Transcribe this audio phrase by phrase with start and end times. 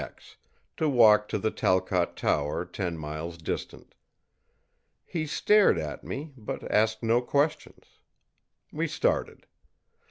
[0.77, 3.93] to walk to the Talcott Tower, ten miles distant.
[5.05, 7.83] He stared at me, but asked no questions.
[8.73, 9.45] We started.